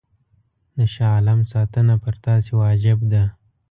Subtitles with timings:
[0.77, 3.23] د شاه عالم ساتنه پر تاسي واجب ده.